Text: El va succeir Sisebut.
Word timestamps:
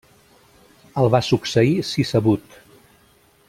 El 1.01 1.11
va 1.17 1.21
succeir 1.27 1.77
Sisebut. 1.91 2.59